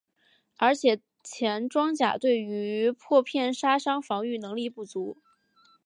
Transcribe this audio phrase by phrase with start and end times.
[0.57, 5.19] 而且前装甲对于破片杀伤防御能力不足。